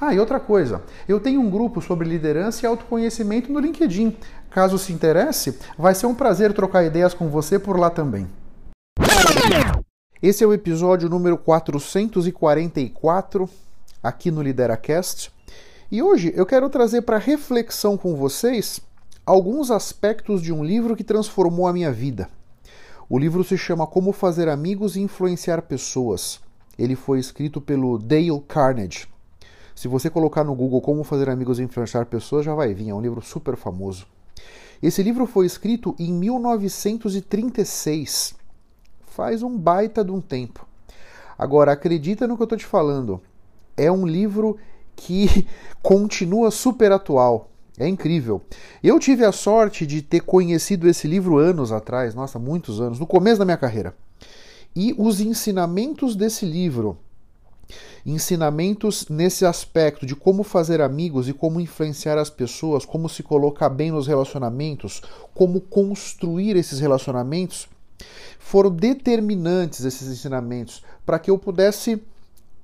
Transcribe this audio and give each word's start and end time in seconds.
Ah, 0.00 0.14
e 0.14 0.18
outra 0.18 0.40
coisa, 0.40 0.82
eu 1.06 1.20
tenho 1.20 1.42
um 1.42 1.50
grupo 1.50 1.82
sobre 1.82 2.08
liderança 2.08 2.64
e 2.64 2.66
autoconhecimento 2.66 3.52
no 3.52 3.60
LinkedIn. 3.60 4.16
Caso 4.48 4.78
se 4.78 4.94
interesse, 4.94 5.58
vai 5.76 5.94
ser 5.94 6.06
um 6.06 6.14
prazer 6.14 6.54
trocar 6.54 6.84
ideias 6.84 7.12
com 7.12 7.28
você 7.28 7.58
por 7.58 7.78
lá 7.78 7.90
também. 7.90 8.26
Esse 10.22 10.42
é 10.42 10.46
o 10.46 10.54
episódio 10.54 11.10
número 11.10 11.36
444 11.36 13.46
aqui 14.02 14.30
no 14.30 14.40
Lideracast. 14.40 15.30
E 15.92 16.02
hoje 16.02 16.32
eu 16.34 16.46
quero 16.46 16.70
trazer 16.70 17.02
para 17.02 17.18
reflexão 17.18 17.98
com 17.98 18.16
vocês 18.16 18.80
alguns 19.26 19.70
aspectos 19.70 20.40
de 20.40 20.50
um 20.50 20.64
livro 20.64 20.96
que 20.96 21.04
transformou 21.04 21.68
a 21.68 21.74
minha 21.74 21.92
vida. 21.92 22.26
O 23.06 23.18
livro 23.18 23.44
se 23.44 23.58
chama 23.58 23.86
Como 23.86 24.12
Fazer 24.12 24.48
Amigos 24.48 24.96
e 24.96 25.02
Influenciar 25.02 25.60
Pessoas. 25.60 26.40
Ele 26.78 26.96
foi 26.96 27.18
escrito 27.18 27.60
pelo 27.60 27.98
Dale 27.98 28.40
Carnegie. 28.48 29.06
Se 29.80 29.88
você 29.88 30.10
colocar 30.10 30.44
no 30.44 30.54
Google 30.54 30.82
Como 30.82 31.02
Fazer 31.02 31.30
Amigos 31.30 31.58
e 31.58 31.62
Influenciar 31.62 32.04
Pessoas, 32.04 32.44
já 32.44 32.54
vai 32.54 32.74
vir, 32.74 32.90
é 32.90 32.94
um 32.94 33.00
livro 33.00 33.22
super 33.22 33.56
famoso. 33.56 34.06
Esse 34.82 35.02
livro 35.02 35.24
foi 35.24 35.46
escrito 35.46 35.96
em 35.98 36.12
1936 36.12 38.34
faz 39.08 39.42
um 39.42 39.56
baita 39.56 40.04
de 40.04 40.12
um 40.12 40.20
tempo. 40.20 40.68
Agora, 41.38 41.72
acredita 41.72 42.28
no 42.28 42.36
que 42.36 42.42
eu 42.42 42.44
estou 42.44 42.58
te 42.58 42.66
falando. 42.66 43.22
É 43.74 43.90
um 43.90 44.06
livro 44.06 44.58
que 44.94 45.46
continua 45.80 46.50
super 46.50 46.92
atual. 46.92 47.48
É 47.78 47.88
incrível. 47.88 48.42
Eu 48.84 49.00
tive 49.00 49.24
a 49.24 49.32
sorte 49.32 49.86
de 49.86 50.02
ter 50.02 50.20
conhecido 50.20 50.90
esse 50.90 51.08
livro 51.08 51.38
anos 51.38 51.72
atrás, 51.72 52.14
nossa, 52.14 52.38
muitos 52.38 52.82
anos, 52.82 53.00
no 53.00 53.06
começo 53.06 53.38
da 53.38 53.46
minha 53.46 53.56
carreira. 53.56 53.96
E 54.76 54.94
os 54.98 55.22
ensinamentos 55.22 56.14
desse 56.14 56.44
livro, 56.44 56.98
ensinamentos 58.04 59.08
nesse 59.08 59.44
aspecto 59.44 60.06
de 60.06 60.14
como 60.14 60.42
fazer 60.42 60.80
amigos 60.80 61.28
e 61.28 61.32
como 61.32 61.60
influenciar 61.60 62.18
as 62.18 62.30
pessoas, 62.30 62.84
como 62.84 63.08
se 63.08 63.22
colocar 63.22 63.68
bem 63.68 63.90
nos 63.90 64.06
relacionamentos, 64.06 65.02
como 65.34 65.60
construir 65.60 66.56
esses 66.56 66.80
relacionamentos, 66.80 67.68
foram 68.38 68.70
determinantes 68.70 69.84
esses 69.84 70.08
ensinamentos 70.08 70.82
para 71.04 71.18
que 71.18 71.30
eu 71.30 71.38
pudesse 71.38 72.02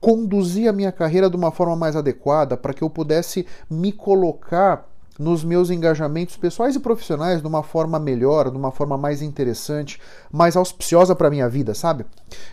conduzir 0.00 0.68
a 0.68 0.72
minha 0.72 0.92
carreira 0.92 1.28
de 1.28 1.36
uma 1.36 1.50
forma 1.50 1.76
mais 1.76 1.96
adequada, 1.96 2.56
para 2.56 2.72
que 2.72 2.82
eu 2.82 2.90
pudesse 2.90 3.46
me 3.68 3.92
colocar 3.92 4.88
nos 5.18 5.44
meus 5.44 5.70
engajamentos 5.70 6.36
pessoais 6.36 6.76
e 6.76 6.80
profissionais 6.80 7.40
de 7.40 7.46
uma 7.46 7.62
forma 7.62 7.98
melhor, 7.98 8.50
de 8.50 8.56
uma 8.56 8.70
forma 8.70 8.96
mais 8.98 9.22
interessante, 9.22 10.00
mais 10.30 10.56
auspiciosa 10.56 11.14
para 11.14 11.28
a 11.28 11.30
minha 11.30 11.48
vida, 11.48 11.74
sabe? 11.74 12.04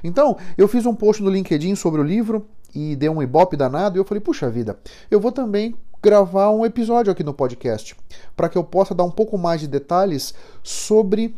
Então, 0.03 0.37
eu 0.57 0.67
fiz 0.67 0.85
um 0.85 0.95
post 0.95 1.21
no 1.21 1.29
LinkedIn 1.29 1.75
sobre 1.75 2.01
o 2.01 2.03
livro 2.03 2.45
e 2.73 2.95
deu 2.95 3.11
um 3.11 3.21
ibope 3.21 3.55
danado 3.55 3.97
e 3.97 3.99
eu 3.99 4.05
falei, 4.05 4.21
puxa 4.21 4.49
vida, 4.49 4.79
eu 5.11 5.19
vou 5.19 5.31
também 5.31 5.75
gravar 6.01 6.49
um 6.49 6.65
episódio 6.65 7.11
aqui 7.11 7.23
no 7.23 7.33
podcast, 7.33 7.95
para 8.35 8.49
que 8.49 8.57
eu 8.57 8.63
possa 8.63 8.93
dar 8.93 9.03
um 9.03 9.11
pouco 9.11 9.37
mais 9.37 9.61
de 9.61 9.67
detalhes 9.67 10.33
sobre 10.61 11.35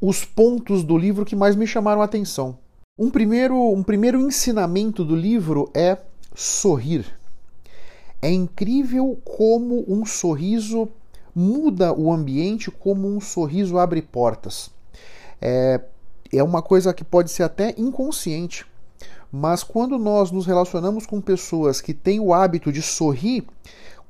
os 0.00 0.24
pontos 0.24 0.84
do 0.84 0.96
livro 0.96 1.24
que 1.24 1.34
mais 1.34 1.56
me 1.56 1.66
chamaram 1.66 2.00
a 2.00 2.04
atenção. 2.04 2.58
Um 2.96 3.10
primeiro, 3.10 3.56
um 3.72 3.82
primeiro 3.82 4.20
ensinamento 4.20 5.04
do 5.04 5.16
livro 5.16 5.68
é 5.74 5.98
sorrir. 6.34 7.04
É 8.24 8.30
incrível 8.30 9.20
como 9.22 9.84
um 9.86 10.06
sorriso 10.06 10.88
muda 11.34 11.92
o 11.92 12.10
ambiente, 12.10 12.70
como 12.70 13.06
um 13.06 13.20
sorriso 13.20 13.76
abre 13.76 14.00
portas. 14.00 14.70
É, 15.42 15.78
é 16.32 16.42
uma 16.42 16.62
coisa 16.62 16.94
que 16.94 17.04
pode 17.04 17.30
ser 17.30 17.42
até 17.42 17.74
inconsciente, 17.76 18.64
mas 19.30 19.62
quando 19.62 19.98
nós 19.98 20.30
nos 20.30 20.46
relacionamos 20.46 21.04
com 21.04 21.20
pessoas 21.20 21.82
que 21.82 21.92
têm 21.92 22.18
o 22.18 22.32
hábito 22.32 22.72
de 22.72 22.80
sorrir, 22.80 23.46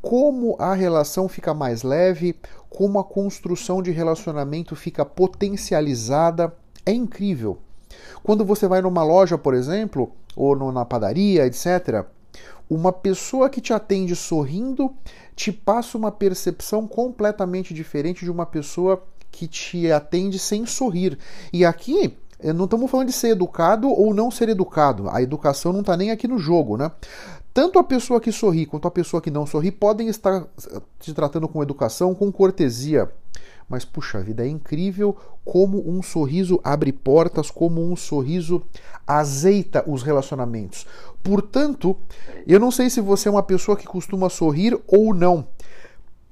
como 0.01 0.55
a 0.61 0.75
relação 0.75 1.29
fica 1.29 1.53
mais 1.53 1.83
leve, 1.83 2.37
como 2.71 3.01
a 3.01 3.05
construção 3.05 3.83
de 3.83 3.91
relacionamento 3.91 4.77
fica 4.77 5.05
potencializada, 5.05 6.55
é 6.87 6.93
incrível. 6.93 7.59
Quando 8.23 8.45
você 8.45 8.69
vai 8.69 8.81
numa 8.81 9.03
loja, 9.03 9.37
por 9.37 9.55
exemplo, 9.55 10.13
ou 10.37 10.55
na 10.71 10.85
padaria, 10.85 11.45
etc., 11.45 12.07
uma 12.69 12.93
pessoa 12.93 13.51
que 13.51 13.61
te 13.61 13.73
atende 13.73 14.17
sorrindo 14.17 14.91
te 15.37 15.53
passa 15.53 15.99
uma 15.99 16.13
percepção 16.13 16.87
completamente 16.87 17.75
diferente 17.75 18.25
de 18.25 18.31
uma 18.31 18.47
pessoa 18.47 19.05
que 19.31 19.49
te 19.49 19.91
atende 19.91 20.39
sem 20.39 20.65
sorrir. 20.65 21.19
E 21.53 21.65
aqui 21.65 22.17
não 22.55 22.65
estamos 22.65 22.91
falando 22.91 23.09
de 23.09 23.13
ser 23.13 23.29
educado 23.29 23.89
ou 23.89 24.15
não 24.15 24.31
ser 24.31 24.49
educado. 24.49 25.09
A 25.11 25.23
educação 25.23 25.73
não 25.73 25.81
está 25.81 25.97
nem 25.97 26.11
aqui 26.11 26.29
no 26.29 26.39
jogo, 26.39 26.77
né? 26.77 26.91
Tanto 27.53 27.79
a 27.79 27.85
pessoa 27.85 28.21
que 28.21 28.33
sorri 28.33 28.67
quanto 28.67 28.89
a 28.89 28.91
pessoa 28.91 29.21
que 29.21 29.31
não 29.31 29.47
sorri 29.47 29.71
podem 29.71 30.09
estar 30.09 30.45
te 30.99 31.13
tratando 31.15 31.49
com 31.49 31.63
educação, 31.63 32.15
com 32.15 32.31
cortesia. 32.33 33.11
Mas, 33.69 33.85
puxa 33.85 34.21
vida, 34.21 34.45
é 34.45 34.49
incrível 34.49 35.17
como 35.45 35.89
um 35.89 36.03
sorriso 36.03 36.61
abre 36.63 36.93
portas, 36.93 37.51
como 37.51 37.83
um 37.83 37.97
sorriso 37.97 38.63
azeita 39.07 39.85
os 39.87 40.03
relacionamentos. 40.03 40.87
Portanto, 41.23 41.97
eu 42.47 42.61
não 42.61 42.71
sei 42.71 42.89
se 42.89 43.01
você 43.01 43.29
é 43.29 43.31
uma 43.31 43.43
pessoa 43.43 43.77
que 43.77 43.87
costuma 43.87 44.29
sorrir 44.29 44.79
ou 44.87 45.15
não. 45.15 45.47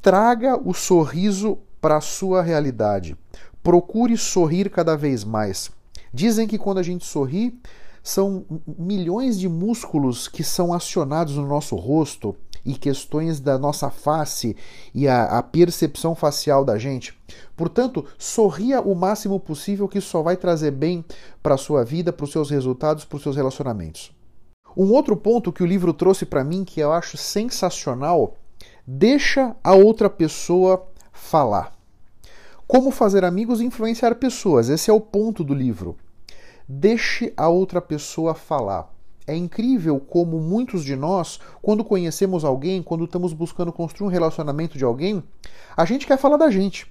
Traga 0.00 0.56
o 0.56 0.74
sorriso 0.74 1.58
para 1.80 1.96
a 1.96 2.00
sua 2.00 2.42
realidade. 2.42 3.16
Procure 3.62 4.16
sorrir 4.16 4.70
cada 4.70 4.96
vez 4.96 5.24
mais. 5.24 5.70
Dizem 6.12 6.46
que 6.46 6.58
quando 6.58 6.78
a 6.78 6.82
gente 6.82 7.04
sorri, 7.04 7.58
são 8.02 8.44
milhões 8.66 9.38
de 9.38 9.48
músculos 9.48 10.26
que 10.26 10.42
são 10.42 10.72
acionados 10.72 11.36
no 11.36 11.46
nosso 11.46 11.76
rosto 11.76 12.36
e 12.64 12.74
questões 12.74 13.40
da 13.40 13.58
nossa 13.58 13.90
face 13.90 14.56
e 14.94 15.08
a, 15.08 15.38
a 15.38 15.42
percepção 15.42 16.14
facial 16.14 16.64
da 16.64 16.78
gente. 16.78 17.14
Portanto, 17.56 18.04
sorria 18.18 18.80
o 18.80 18.94
máximo 18.94 19.38
possível, 19.38 19.88
que 19.88 20.00
só 20.00 20.22
vai 20.22 20.36
trazer 20.36 20.70
bem 20.70 21.04
para 21.42 21.54
a 21.54 21.58
sua 21.58 21.84
vida, 21.84 22.12
para 22.12 22.24
os 22.24 22.32
seus 22.32 22.50
resultados, 22.50 23.04
para 23.04 23.16
os 23.16 23.22
seus 23.22 23.36
relacionamentos. 23.36 24.12
Um 24.76 24.92
outro 24.92 25.16
ponto 25.16 25.52
que 25.52 25.62
o 25.62 25.66
livro 25.66 25.92
trouxe 25.92 26.24
para 26.24 26.44
mim 26.44 26.64
que 26.64 26.80
eu 26.80 26.92
acho 26.92 27.16
sensacional: 27.16 28.36
deixa 28.86 29.54
a 29.62 29.74
outra 29.74 30.08
pessoa 30.08 30.86
falar. 31.12 31.72
Como 32.66 32.90
fazer 32.90 33.22
amigos 33.24 33.60
e 33.60 33.66
influenciar 33.66 34.14
pessoas. 34.14 34.70
Esse 34.70 34.90
é 34.90 34.94
o 34.94 35.00
ponto 35.00 35.44
do 35.44 35.52
livro. 35.52 35.96
Deixe 36.68 37.32
a 37.36 37.48
outra 37.48 37.80
pessoa 37.80 38.34
falar. 38.34 38.92
É 39.26 39.36
incrível 39.36 40.00
como 40.00 40.38
muitos 40.38 40.84
de 40.84 40.96
nós, 40.96 41.38
quando 41.60 41.84
conhecemos 41.84 42.44
alguém, 42.44 42.82
quando 42.82 43.04
estamos 43.04 43.32
buscando 43.32 43.72
construir 43.72 44.08
um 44.08 44.10
relacionamento 44.10 44.76
de 44.76 44.84
alguém, 44.84 45.22
a 45.76 45.84
gente 45.84 46.06
quer 46.06 46.18
falar 46.18 46.36
da 46.36 46.50
gente. 46.50 46.90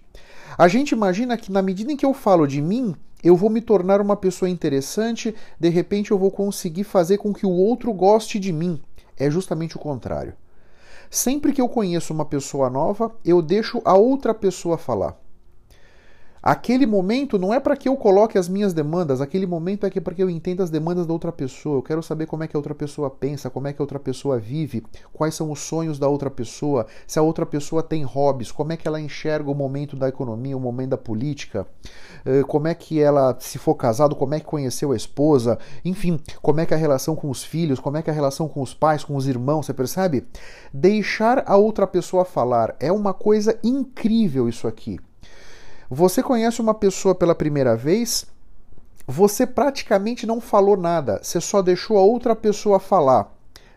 A 0.58 0.68
gente 0.68 0.92
imagina 0.92 1.38
que 1.38 1.52
na 1.52 1.62
medida 1.62 1.92
em 1.92 1.98
que 1.98 2.06
eu 2.06 2.14
falo 2.14 2.48
de 2.48 2.62
mim, 2.62 2.96
eu 3.24 3.36
vou 3.36 3.50
me 3.50 3.62
tornar 3.62 4.02
uma 4.02 4.16
pessoa 4.16 4.50
interessante, 4.50 5.36
de 5.60 5.70
repente 5.70 6.12
eu 6.12 6.18
vou 6.18 6.32
conseguir 6.32 6.84
fazer 6.84 7.18
com 7.18 7.34
que 7.34 7.46
o 7.46 7.52
outro 7.52 7.94
goste 7.94 8.40
de 8.40 8.52
mim. 8.52 8.82
É 9.18 9.30
justamente 9.30 9.76
o 9.76 9.80
contrário. 9.80 10.34
Sempre 11.10 11.52
que 11.52 11.62
eu 11.62 11.70
conheço 11.70 12.14
uma 12.14 12.26
pessoa 12.26 12.70
nova, 12.70 13.14
eu 13.24 13.42
deixo 13.42 13.82
a 13.84 13.96
outra 13.96 14.34
pessoa 14.34 14.78
falar. 14.78 15.21
Aquele 16.44 16.88
momento 16.88 17.38
não 17.38 17.54
é 17.54 17.60
para 17.60 17.78
que 17.78 17.88
eu 17.88 17.96
coloque 17.96 18.36
as 18.36 18.50
minhas 18.50 18.74
demandas, 18.74 19.22
aquele 19.22 19.46
momento 19.46 19.86
é 19.86 19.92
para 19.92 20.16
que 20.16 20.24
eu 20.24 20.30
entenda 20.30 20.64
as 20.64 20.72
demandas 20.72 21.06
da 21.06 21.14
outra 21.14 21.32
pessoa. 21.32 21.78
Eu 21.78 21.84
quero 21.84 22.02
saber 22.02 22.26
como 22.26 22.44
é 22.44 22.48
que 22.48 22.56
a 22.56 22.60
outra 22.60 22.74
pessoa 22.74 23.12
pensa, 23.12 23.48
como 23.48 23.68
é 23.68 23.74
que 23.74 23.80
a 23.80 23.84
outra 23.84 24.00
pessoa 24.00 24.40
vive, 24.40 24.84
quais 25.14 25.36
são 25.36 25.52
os 25.52 25.60
sonhos 25.60 26.00
da 26.00 26.08
outra 26.08 26.32
pessoa, 26.32 26.88
se 27.06 27.20
a 27.20 27.22
outra 27.22 27.46
pessoa 27.46 27.84
tem 27.84 28.02
hobbies, 28.02 28.52
como 28.52 28.74
é 28.74 28.78
que 28.78 28.88
ela 28.88 29.00
enxerga 29.00 29.52
o 29.52 29.54
momento 29.54 29.96
da 29.96 30.10
economia, 30.10 30.58
o 30.58 30.60
momento 30.60 30.90
da 30.90 30.98
política, 30.98 31.68
eh, 32.26 32.42
como 32.48 32.68
é 32.68 32.74
que 32.74 33.00
ela, 33.00 33.38
se 33.40 33.60
for 33.60 33.76
casado, 33.76 34.16
como 34.16 34.34
é 34.34 34.40
que 34.40 34.46
conheceu 34.48 34.94
a 34.94 34.96
esposa, 34.96 35.60
enfim, 35.86 36.20
como 36.42 36.60
é 36.60 36.66
que 36.66 36.74
é 36.74 36.78
a 36.78 36.80
relação 36.80 37.16
com 37.16 37.30
os 37.30 37.44
filhos, 37.44 37.80
como 37.80 37.98
é 37.98 38.02
que 38.02 38.10
é 38.10 38.14
a 38.14 38.16
relação 38.16 38.48
com 38.48 38.64
os 38.64 38.74
pais, 38.74 39.04
com 39.04 39.16
os 39.16 39.28
irmãos, 39.28 39.68
você 39.68 39.76
percebe? 39.76 40.26
Deixar 40.74 41.44
a 41.46 41.56
outra 41.56 41.86
pessoa 41.86 42.26
falar 42.26 42.76
é 42.80 42.92
uma 42.92 43.14
coisa 43.14 43.60
incrível 43.64 44.50
isso 44.50 44.68
aqui. 44.68 45.00
Você 45.94 46.24
conhece 46.24 46.62
uma 46.62 46.74
pessoa 46.74 47.14
pela 47.14 47.36
primeira 47.36 47.76
vez, 47.76 48.26
você 49.06 49.46
praticamente 49.46 50.26
não 50.26 50.40
falou 50.40 50.78
nada, 50.78 51.20
você 51.22 51.42
só 51.42 51.62
deixou 51.62 51.98
a 51.98 52.02
outra 52.02 52.34
pessoa 52.34 52.80
falar. 52.80 53.30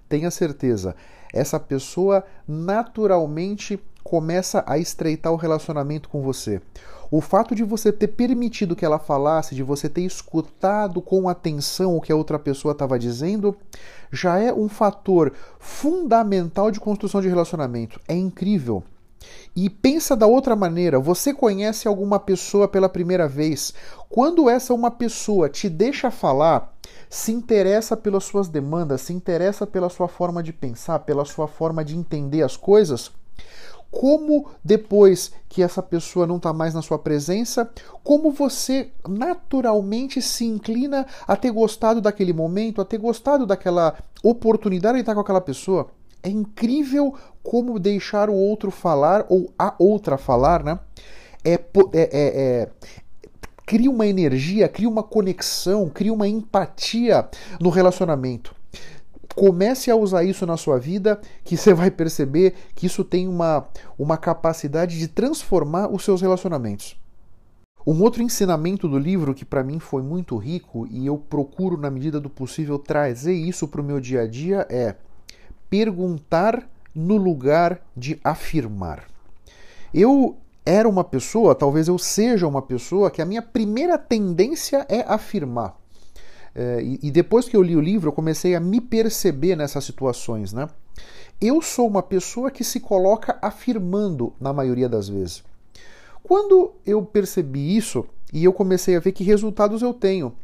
Tenha 0.08 0.31
certeza, 0.31 0.94
essa 1.32 1.58
pessoa 1.58 2.25
naturalmente 2.46 3.82
começa 4.05 4.62
a 4.64 4.78
estreitar 4.78 5.32
o 5.32 5.37
relacionamento 5.37 6.08
com 6.08 6.22
você. 6.22 6.62
O 7.11 7.20
fato 7.20 7.52
de 7.52 7.64
você 7.64 7.90
ter 7.90 8.06
permitido 8.06 8.76
que 8.76 8.84
ela 8.84 9.00
falasse, 9.00 9.56
de 9.56 9.64
você 9.64 9.88
ter 9.88 10.02
escutado 10.02 11.02
com 11.02 11.28
atenção 11.28 11.96
o 11.96 12.00
que 12.00 12.12
a 12.12 12.16
outra 12.16 12.38
pessoa 12.38 12.70
estava 12.70 12.96
dizendo, 12.96 13.56
já 14.12 14.38
é 14.38 14.55
um 14.55 14.69
fator 14.69 15.32
fundamental 15.58 16.70
de 16.70 16.78
construção 16.78 17.20
de 17.20 17.28
relacionamento. 17.28 18.00
É 18.06 18.14
incrível. 18.14 18.84
E 19.56 19.71
pensa 19.71 20.17
da 20.17 20.26
outra 20.26 20.56
maneira, 20.56 20.99
você 20.99 21.32
conhece 21.32 21.87
alguma 21.87 22.19
pessoa 22.19 22.67
pela 22.67 22.88
primeira 22.88 23.29
vez. 23.29 23.73
Quando 24.09 24.50
essa 24.50 24.75
uma 24.75 24.91
pessoa 24.91 25.49
te 25.49 25.69
deixa 25.69 26.11
falar, 26.11 26.75
se 27.09 27.31
interessa 27.31 27.97
pelas 27.97 28.25
suas 28.25 28.49
demandas, 28.49 29.03
se 29.03 29.12
interessa 29.12 29.67
pela 29.67 29.88
sua 29.88 30.09
forma 30.09 30.43
de 30.43 30.53
pensar, 30.53 31.00
pela 31.00 31.25
sua 31.25 31.47
forma 31.47 31.85
de 31.85 31.97
entender 31.97 32.43
as 32.43 32.56
coisas, 32.56 33.12
como 33.94 34.50
depois 34.65 35.31
que 35.49 35.62
essa 35.62 35.81
pessoa 35.81 36.26
não 36.26 36.37
está 36.37 36.53
mais 36.53 36.75
na 36.75 36.82
sua 36.82 36.99
presença, 36.99 37.71
como 38.03 38.32
você 38.32 38.91
naturalmente 39.09 40.21
se 40.21 40.44
inclina 40.44 41.06
a 41.29 41.37
ter 41.37 41.53
gostado 41.53 42.00
daquele 42.00 42.32
momento, 42.32 42.81
a 42.81 42.85
ter 42.85 42.99
gostado 42.99 43.47
daquela 43.47 43.97
oportunidade 44.23 44.97
de 44.97 45.00
estar 45.03 45.15
com 45.15 45.21
aquela 45.21 45.41
pessoa. 45.41 45.87
É 46.25 46.31
incrível 46.31 47.15
como 47.43 47.79
deixar 47.79 48.31
o 48.31 48.35
outro 48.35 48.71
falar 48.71 49.26
ou 49.29 49.53
a 49.59 49.75
outra 49.79 50.17
falar, 50.17 50.65
né? 50.65 50.81
É, 51.44 51.53
é, 51.53 51.61
é, 51.93 52.09
é, 52.12 52.71
cria 53.67 53.91
uma 53.91 54.06
energia, 54.06 54.67
cria 54.67 54.88
uma 54.88 55.03
conexão, 55.03 55.91
cria 55.91 56.15
uma 56.15 56.26
empatia 56.26 57.29
no 57.61 57.69
relacionamento. 57.69 58.55
Comece 59.37 59.91
a 59.91 59.97
usar 59.97 60.25
isso 60.25 60.47
na 60.47 60.56
sua 60.56 60.79
vida, 60.79 61.21
que 61.44 61.59
você 61.59 61.75
vai 61.75 61.91
perceber 61.91 62.55
que 62.75 62.87
isso 62.87 63.05
tem 63.05 63.29
uma, 63.29 63.69
uma 63.99 64.17
capacidade 64.17 64.99
de 64.99 65.09
transformar 65.09 65.93
os 65.93 66.03
seus 66.05 66.23
relacionamentos. 66.23 66.97
Um 67.87 68.00
outro 68.00 68.23
ensinamento 68.23 68.88
do 68.88 68.99
livro 68.99 69.35
que 69.35 69.44
para 69.44 69.62
mim 69.62 69.79
foi 69.79 70.00
muito 70.03 70.38
rico 70.38 70.87
e 70.91 71.05
eu 71.05 71.19
procuro, 71.19 71.76
na 71.76 71.91
medida 71.91 72.19
do 72.19 72.31
possível, 72.31 72.79
trazer 72.79 73.35
isso 73.35 73.69
para 73.69 73.82
o 73.82 73.85
meu 73.85 74.00
dia 74.00 74.23
a 74.23 74.26
dia 74.26 74.67
é 74.71 74.94
perguntar 75.75 76.71
no 76.94 77.17
lugar 77.17 77.81
de 77.97 78.21
afirmar. 78.23 79.09
Eu 79.93 80.37
era 80.65 80.88
uma 80.88 81.03
pessoa, 81.03 81.53
talvez 81.53 81.88
eu 81.88 81.99
seja 81.99 82.47
uma 82.47 82.62
pessoa, 82.62 83.11
que 83.11 83.21
a 83.21 83.25
minha 83.25 83.43
primeira 83.43 83.99
tendência 83.99 84.87
é 84.88 85.00
afirmar. 85.00 85.76
É, 86.55 86.81
e, 86.81 87.00
e 87.03 87.11
depois 87.11 87.49
que 87.49 87.56
eu 87.56 87.62
li 87.62 87.75
o 87.75 87.81
livro, 87.81 88.09
eu 88.09 88.12
comecei 88.12 88.55
a 88.55 88.61
me 88.61 88.81
perceber 88.81 89.56
nessas 89.56 89.82
situações, 89.82 90.53
né? 90.53 90.69
Eu 91.41 91.61
sou 91.61 91.88
uma 91.88 92.05
pessoa 92.05 92.53
que 92.53 92.62
se 92.62 92.79
coloca 92.79 93.37
afirmando 93.43 94.32
na 94.41 94.53
maioria 94.53 94.88
das 94.88 95.09
vezes. 95.09 95.43
Quando 96.23 96.71
eu 96.87 97.05
percebi 97.05 97.76
isso 97.76 98.06
e 98.32 98.44
eu 98.44 98.53
comecei 98.53 98.94
a 98.94 99.00
ver 99.00 99.11
que 99.11 99.25
resultados 99.25 99.82
eu 99.82 99.93
tenho, 99.93 100.37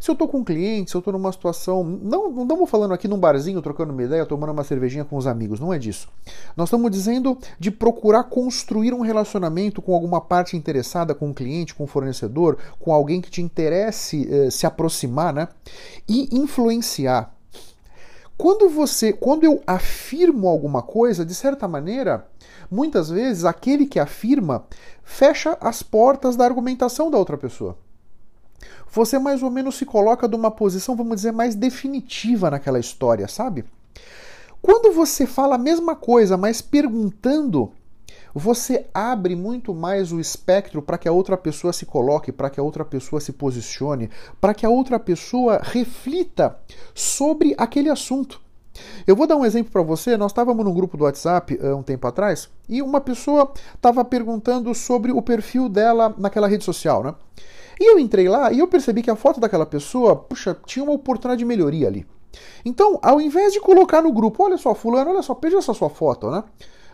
se 0.00 0.10
eu 0.10 0.12
estou 0.12 0.28
com 0.28 0.38
um 0.38 0.44
cliente, 0.44 0.90
se 0.90 0.96
eu 0.96 1.00
estou 1.00 1.12
numa 1.12 1.32
situação. 1.32 1.82
Não, 1.84 2.30
não 2.30 2.42
estamos 2.42 2.70
falando 2.70 2.94
aqui 2.94 3.08
num 3.08 3.18
barzinho, 3.18 3.60
trocando 3.60 3.92
uma 3.92 4.02
ideia, 4.02 4.24
tomando 4.24 4.52
uma 4.52 4.64
cervejinha 4.64 5.04
com 5.04 5.16
os 5.16 5.26
amigos, 5.26 5.60
não 5.60 5.72
é 5.72 5.78
disso. 5.78 6.08
Nós 6.56 6.68
estamos 6.68 6.90
dizendo 6.90 7.36
de 7.58 7.70
procurar 7.70 8.24
construir 8.24 8.94
um 8.94 9.00
relacionamento 9.00 9.82
com 9.82 9.94
alguma 9.94 10.20
parte 10.20 10.56
interessada, 10.56 11.14
com 11.14 11.28
um 11.28 11.34
cliente, 11.34 11.74
com 11.74 11.84
um 11.84 11.88
fornecedor, 11.88 12.58
com 12.78 12.92
alguém 12.92 13.20
que 13.20 13.30
te 13.30 13.42
interesse 13.42 14.28
eh, 14.30 14.50
se 14.50 14.66
aproximar, 14.66 15.32
né? 15.32 15.48
E 16.08 16.28
influenciar. 16.36 17.34
Quando 18.36 18.68
você, 18.68 19.12
quando 19.12 19.42
eu 19.42 19.60
afirmo 19.66 20.46
alguma 20.46 20.80
coisa, 20.80 21.24
de 21.24 21.34
certa 21.34 21.66
maneira, 21.66 22.24
muitas 22.70 23.10
vezes 23.10 23.44
aquele 23.44 23.84
que 23.84 23.98
afirma 23.98 24.64
fecha 25.02 25.58
as 25.60 25.82
portas 25.82 26.36
da 26.36 26.44
argumentação 26.44 27.10
da 27.10 27.18
outra 27.18 27.36
pessoa 27.36 27.76
você 28.90 29.18
mais 29.18 29.42
ou 29.42 29.50
menos 29.50 29.76
se 29.76 29.84
coloca 29.84 30.26
numa 30.26 30.50
posição, 30.50 30.96
vamos 30.96 31.16
dizer, 31.16 31.32
mais 31.32 31.54
definitiva 31.54 32.50
naquela 32.50 32.78
história, 32.78 33.28
sabe? 33.28 33.64
Quando 34.60 34.92
você 34.92 35.26
fala 35.26 35.54
a 35.54 35.58
mesma 35.58 35.94
coisa, 35.94 36.36
mas 36.36 36.60
perguntando, 36.60 37.72
você 38.34 38.86
abre 38.92 39.34
muito 39.34 39.74
mais 39.74 40.12
o 40.12 40.20
espectro 40.20 40.82
para 40.82 40.98
que 40.98 41.08
a 41.08 41.12
outra 41.12 41.36
pessoa 41.36 41.72
se 41.72 41.86
coloque, 41.86 42.32
para 42.32 42.50
que 42.50 42.60
a 42.60 42.62
outra 42.62 42.84
pessoa 42.84 43.20
se 43.20 43.32
posicione, 43.32 44.10
para 44.40 44.54
que 44.54 44.66
a 44.66 44.70
outra 44.70 44.98
pessoa 44.98 45.60
reflita 45.62 46.58
sobre 46.94 47.54
aquele 47.56 47.88
assunto. 47.88 48.40
Eu 49.06 49.16
vou 49.16 49.26
dar 49.26 49.36
um 49.36 49.44
exemplo 49.44 49.72
para 49.72 49.82
você. 49.82 50.16
Nós 50.16 50.30
estávamos 50.30 50.64
num 50.64 50.74
grupo 50.74 50.96
do 50.96 51.04
WhatsApp 51.04 51.58
uh, 51.60 51.76
um 51.76 51.82
tempo 51.82 52.06
atrás 52.06 52.48
e 52.68 52.80
uma 52.80 53.00
pessoa 53.00 53.52
estava 53.74 54.04
perguntando 54.04 54.72
sobre 54.74 55.10
o 55.10 55.20
perfil 55.20 55.68
dela 55.68 56.14
naquela 56.16 56.46
rede 56.46 56.64
social, 56.64 57.02
né? 57.02 57.14
E 57.80 57.90
eu 57.90 57.98
entrei 57.98 58.28
lá 58.28 58.52
e 58.52 58.58
eu 58.58 58.66
percebi 58.66 59.02
que 59.02 59.10
a 59.10 59.16
foto 59.16 59.38
daquela 59.38 59.64
pessoa, 59.64 60.16
puxa, 60.16 60.56
tinha 60.66 60.84
uma 60.84 60.92
oportunidade 60.92 61.38
de 61.38 61.44
melhoria 61.44 61.86
ali. 61.86 62.06
Então, 62.64 62.98
ao 63.02 63.20
invés 63.20 63.52
de 63.52 63.60
colocar 63.60 64.02
no 64.02 64.12
grupo, 64.12 64.44
olha 64.44 64.58
só, 64.58 64.74
fulano, 64.74 65.10
olha 65.10 65.22
só, 65.22 65.34
veja 65.34 65.58
essa 65.58 65.72
sua 65.72 65.88
foto, 65.88 66.30
né? 66.30 66.44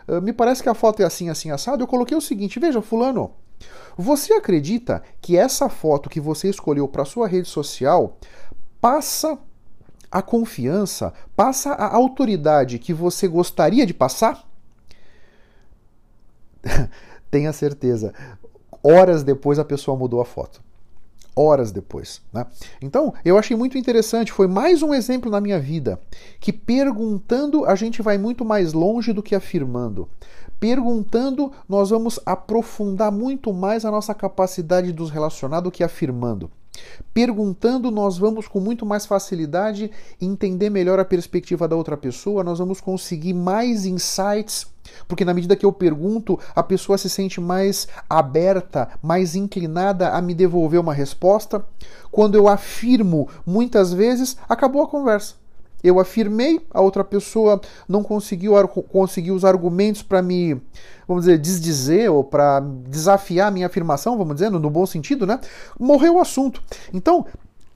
Uh, 0.06 0.20
me 0.20 0.32
parece 0.32 0.62
que 0.62 0.68
a 0.68 0.74
foto 0.74 1.00
é 1.00 1.04
assim, 1.06 1.30
assim, 1.30 1.50
assado. 1.50 1.82
Eu 1.82 1.86
coloquei 1.86 2.16
o 2.16 2.20
seguinte: 2.20 2.60
veja, 2.60 2.82
fulano, 2.82 3.32
você 3.96 4.34
acredita 4.34 5.02
que 5.20 5.36
essa 5.36 5.68
foto 5.68 6.10
que 6.10 6.20
você 6.20 6.48
escolheu 6.50 6.86
para 6.86 7.04
sua 7.04 7.26
rede 7.26 7.48
social 7.48 8.18
passa 8.80 9.38
a 10.10 10.20
confiança, 10.20 11.12
passa 11.34 11.72
a 11.72 11.94
autoridade 11.94 12.78
que 12.78 12.92
você 12.92 13.26
gostaria 13.26 13.86
de 13.86 13.94
passar? 13.94 14.46
Tenha 17.30 17.52
certeza. 17.52 18.12
Horas 18.82 19.22
depois 19.22 19.58
a 19.58 19.64
pessoa 19.64 19.96
mudou 19.96 20.20
a 20.20 20.24
foto 20.26 20.62
horas 21.36 21.72
depois. 21.72 22.20
Né? 22.32 22.46
Então, 22.80 23.12
eu 23.24 23.36
achei 23.38 23.56
muito 23.56 23.76
interessante, 23.78 24.32
foi 24.32 24.46
mais 24.46 24.82
um 24.82 24.94
exemplo 24.94 25.30
na 25.30 25.40
minha 25.40 25.58
vida, 25.58 26.00
que 26.40 26.52
perguntando 26.52 27.64
a 27.64 27.74
gente 27.74 28.02
vai 28.02 28.18
muito 28.18 28.44
mais 28.44 28.72
longe 28.72 29.12
do 29.12 29.22
que 29.22 29.34
afirmando. 29.34 30.08
Perguntando, 30.60 31.52
nós 31.68 31.90
vamos 31.90 32.18
aprofundar 32.24 33.10
muito 33.12 33.52
mais 33.52 33.84
a 33.84 33.90
nossa 33.90 34.14
capacidade 34.14 34.92
de 34.92 34.98
nos 34.98 35.10
relacionar 35.10 35.60
do 35.60 35.70
que 35.70 35.82
afirmando. 35.82 36.50
Perguntando, 37.12 37.90
nós 37.90 38.18
vamos 38.18 38.48
com 38.48 38.60
muito 38.60 38.84
mais 38.84 39.06
facilidade 39.06 39.90
entender 40.20 40.70
melhor 40.70 40.98
a 40.98 41.04
perspectiva 41.04 41.68
da 41.68 41.76
outra 41.76 41.96
pessoa, 41.96 42.42
nós 42.42 42.58
vamos 42.58 42.80
conseguir 42.80 43.34
mais 43.34 43.84
insights, 43.84 44.66
porque 45.06 45.24
na 45.24 45.34
medida 45.34 45.56
que 45.56 45.66
eu 45.66 45.72
pergunto, 45.72 46.38
a 46.54 46.62
pessoa 46.62 46.98
se 46.98 47.08
sente 47.08 47.40
mais 47.40 47.88
aberta, 48.08 48.88
mais 49.02 49.34
inclinada 49.34 50.10
a 50.10 50.20
me 50.20 50.34
devolver 50.34 50.80
uma 50.80 50.94
resposta. 50.94 51.64
Quando 52.10 52.34
eu 52.34 52.48
afirmo, 52.48 53.28
muitas 53.46 53.92
vezes, 53.92 54.36
acabou 54.48 54.82
a 54.82 54.88
conversa. 54.88 55.34
Eu 55.82 56.00
afirmei, 56.00 56.66
a 56.70 56.80
outra 56.80 57.04
pessoa 57.04 57.60
não 57.86 58.02
conseguiu, 58.02 58.54
conseguiu 58.68 59.34
os 59.34 59.44
argumentos 59.44 60.02
para 60.02 60.22
me, 60.22 60.54
vamos 61.06 61.26
dizer, 61.26 61.36
desdizer 61.36 62.10
ou 62.10 62.24
para 62.24 62.60
desafiar 62.60 63.48
a 63.48 63.50
minha 63.50 63.66
afirmação, 63.66 64.16
vamos 64.16 64.36
dizer, 64.36 64.50
no 64.50 64.70
bom 64.70 64.86
sentido, 64.86 65.26
né? 65.26 65.38
Morreu 65.78 66.14
o 66.14 66.20
assunto. 66.20 66.62
Então, 66.90 67.26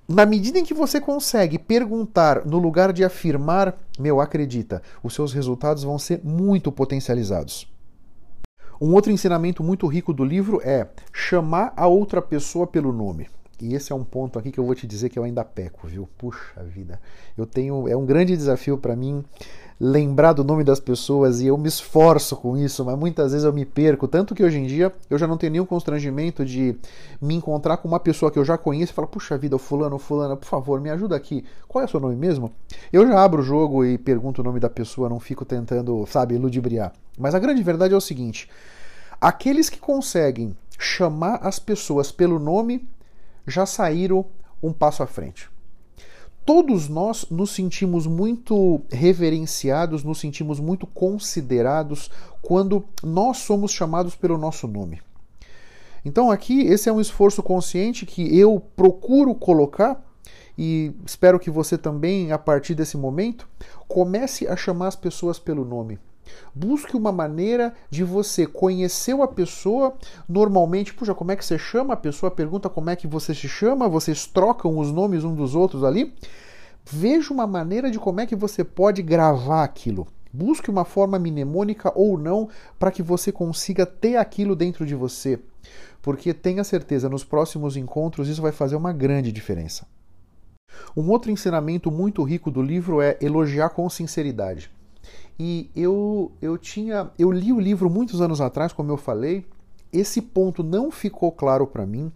na 0.08 0.24
medida 0.24 0.58
em 0.58 0.64
que 0.64 0.72
você 0.72 0.98
consegue 0.98 1.58
perguntar 1.58 2.46
no 2.46 2.56
lugar 2.56 2.94
de 2.94 3.04
afirmar, 3.04 3.76
meu, 3.98 4.22
acredita, 4.22 4.82
os 5.02 5.12
seus 5.12 5.34
resultados 5.34 5.82
vão 5.82 5.98
ser 5.98 6.22
muito 6.24 6.72
potencializados. 6.72 7.70
Um 8.80 8.94
outro 8.94 9.12
ensinamento 9.12 9.62
muito 9.62 9.86
rico 9.86 10.14
do 10.14 10.24
livro 10.24 10.62
é 10.64 10.88
chamar 11.12 11.74
a 11.76 11.86
outra 11.86 12.22
pessoa 12.22 12.66
pelo 12.66 12.90
nome. 12.90 13.28
E 13.60 13.74
esse 13.74 13.92
é 13.92 13.94
um 13.94 14.04
ponto 14.04 14.38
aqui 14.38 14.52
que 14.52 14.58
eu 14.58 14.64
vou 14.64 14.74
te 14.74 14.86
dizer 14.86 15.08
que 15.08 15.18
eu 15.18 15.24
ainda 15.24 15.44
peco, 15.44 15.86
viu? 15.86 16.08
Puxa 16.16 16.62
vida. 16.62 17.00
Eu 17.36 17.44
tenho. 17.44 17.88
É 17.88 17.96
um 17.96 18.06
grande 18.06 18.36
desafio 18.36 18.78
para 18.78 18.94
mim 18.94 19.24
lembrar 19.80 20.32
do 20.32 20.42
nome 20.42 20.64
das 20.64 20.80
pessoas 20.80 21.40
e 21.40 21.46
eu 21.46 21.56
me 21.56 21.68
esforço 21.68 22.34
com 22.36 22.56
isso, 22.56 22.84
mas 22.84 22.98
muitas 22.98 23.32
vezes 23.32 23.44
eu 23.44 23.52
me 23.52 23.64
perco. 23.64 24.08
Tanto 24.08 24.34
que 24.34 24.42
hoje 24.42 24.58
em 24.58 24.66
dia 24.66 24.92
eu 25.08 25.18
já 25.18 25.26
não 25.26 25.36
tenho 25.36 25.52
nenhum 25.52 25.66
constrangimento 25.66 26.44
de 26.44 26.76
me 27.20 27.34
encontrar 27.34 27.76
com 27.78 27.88
uma 27.88 28.00
pessoa 28.00 28.30
que 28.30 28.38
eu 28.38 28.44
já 28.44 28.56
conheço 28.56 28.92
e 28.92 28.94
falar: 28.94 29.08
puxa 29.08 29.36
vida, 29.36 29.56
o 29.56 29.58
fulano, 29.58 29.96
o 29.96 29.98
fulano, 29.98 30.36
por 30.36 30.46
favor, 30.46 30.80
me 30.80 30.90
ajuda 30.90 31.16
aqui. 31.16 31.44
Qual 31.66 31.82
é 31.82 31.84
o 31.86 31.88
seu 31.88 32.00
nome 32.00 32.16
mesmo? 32.16 32.52
Eu 32.92 33.06
já 33.06 33.22
abro 33.22 33.40
o 33.40 33.44
jogo 33.44 33.84
e 33.84 33.98
pergunto 33.98 34.40
o 34.40 34.44
nome 34.44 34.60
da 34.60 34.70
pessoa, 34.70 35.08
não 35.08 35.20
fico 35.20 35.44
tentando, 35.44 36.06
sabe, 36.06 36.38
ludibriar. 36.38 36.92
Mas 37.18 37.34
a 37.34 37.38
grande 37.38 37.62
verdade 37.62 37.94
é 37.94 37.96
o 37.96 38.00
seguinte: 38.00 38.48
aqueles 39.20 39.68
que 39.68 39.78
conseguem 39.78 40.56
chamar 40.78 41.40
as 41.42 41.58
pessoas 41.58 42.12
pelo 42.12 42.38
nome 42.38 42.86
já 43.48 43.66
saíram 43.66 44.26
um 44.62 44.72
passo 44.72 45.02
à 45.02 45.06
frente 45.06 45.50
todos 46.48 46.88
nós 46.88 47.26
nos 47.30 47.50
sentimos 47.50 48.06
muito 48.06 48.80
reverenciados, 48.90 50.02
nos 50.02 50.18
sentimos 50.18 50.58
muito 50.58 50.86
considerados 50.86 52.10
quando 52.40 52.86
nós 53.02 53.36
somos 53.36 53.70
chamados 53.70 54.16
pelo 54.16 54.38
nosso 54.38 54.66
nome. 54.66 55.02
Então, 56.02 56.30
aqui, 56.30 56.62
esse 56.62 56.88
é 56.88 56.92
um 56.92 57.02
esforço 57.02 57.42
consciente 57.42 58.06
que 58.06 58.34
eu 58.34 58.62
procuro 58.74 59.34
colocar 59.34 60.02
e 60.56 60.94
espero 61.04 61.38
que 61.38 61.50
você 61.50 61.76
também, 61.76 62.32
a 62.32 62.38
partir 62.38 62.74
desse 62.74 62.96
momento, 62.96 63.46
comece 63.86 64.48
a 64.48 64.56
chamar 64.56 64.88
as 64.88 64.96
pessoas 64.96 65.38
pelo 65.38 65.66
nome. 65.66 65.98
Busque 66.54 66.96
uma 66.96 67.12
maneira 67.12 67.74
de 67.90 68.04
você 68.04 68.46
conhecer 68.46 69.18
a 69.20 69.28
pessoa 69.28 69.94
normalmente. 70.28 70.94
Puxa, 70.94 71.14
como 71.14 71.32
é 71.32 71.36
que 71.36 71.44
você 71.44 71.58
chama? 71.58 71.94
A 71.94 71.96
pessoa 71.96 72.30
pergunta 72.30 72.68
como 72.68 72.90
é 72.90 72.96
que 72.96 73.06
você 73.06 73.34
se 73.34 73.48
chama, 73.48 73.88
vocês 73.88 74.26
trocam 74.26 74.78
os 74.78 74.92
nomes 74.92 75.24
um 75.24 75.34
dos 75.34 75.54
outros 75.54 75.84
ali. 75.84 76.14
Veja 76.90 77.32
uma 77.32 77.46
maneira 77.46 77.90
de 77.90 77.98
como 77.98 78.20
é 78.20 78.26
que 78.26 78.36
você 78.36 78.64
pode 78.64 79.02
gravar 79.02 79.62
aquilo. 79.62 80.06
Busque 80.32 80.70
uma 80.70 80.84
forma 80.84 81.18
mnemônica 81.18 81.92
ou 81.94 82.18
não 82.18 82.48
para 82.78 82.90
que 82.90 83.02
você 83.02 83.32
consiga 83.32 83.86
ter 83.86 84.16
aquilo 84.16 84.54
dentro 84.54 84.86
de 84.86 84.94
você. 84.94 85.38
Porque 86.02 86.32
tenha 86.32 86.64
certeza, 86.64 87.08
nos 87.08 87.24
próximos 87.24 87.76
encontros 87.76 88.28
isso 88.28 88.42
vai 88.42 88.52
fazer 88.52 88.76
uma 88.76 88.92
grande 88.92 89.32
diferença. 89.32 89.86
Um 90.96 91.10
outro 91.10 91.30
ensinamento 91.30 91.90
muito 91.90 92.22
rico 92.22 92.50
do 92.50 92.62
livro 92.62 93.00
é 93.00 93.16
elogiar 93.20 93.70
com 93.70 93.88
sinceridade. 93.88 94.70
E 95.38 95.70
eu, 95.74 96.32
eu 96.42 96.58
tinha, 96.58 97.10
eu 97.18 97.30
li 97.30 97.52
o 97.52 97.60
livro 97.60 97.88
muitos 97.88 98.20
anos 98.20 98.40
atrás, 98.40 98.72
como 98.72 98.90
eu 98.90 98.96
falei, 98.96 99.46
esse 99.92 100.20
ponto 100.20 100.62
não 100.62 100.90
ficou 100.90 101.30
claro 101.30 101.66
para 101.66 101.86
mim. 101.86 102.12